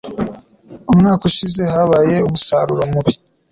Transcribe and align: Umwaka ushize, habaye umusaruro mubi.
Umwaka 0.91 1.23
ushize, 1.29 1.61
habaye 1.73 2.15
umusaruro 2.27 2.83
mubi. 2.91 3.13